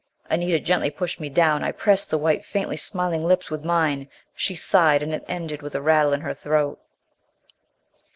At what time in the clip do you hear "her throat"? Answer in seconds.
6.21-6.79